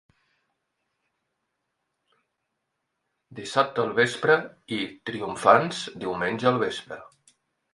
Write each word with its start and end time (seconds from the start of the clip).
Dissabte 3.41 3.83
al 3.83 3.93
vespre 4.01 4.39
i, 4.79 4.81
triomfants, 5.11 5.83
diumenge 6.07 6.51
al 6.55 6.59
vespre. 6.69 7.03